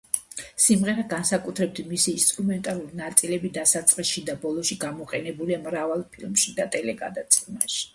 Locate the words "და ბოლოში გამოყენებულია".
4.33-5.65